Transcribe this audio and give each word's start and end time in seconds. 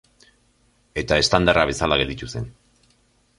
Eta 1.01 1.19
estandarra 1.25 1.67
bezala 1.73 1.99
gelditu 2.03 2.31
zen. 2.35 2.49